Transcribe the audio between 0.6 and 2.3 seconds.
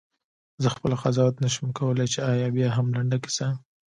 زه خپله قضاوت نه شم کولای چې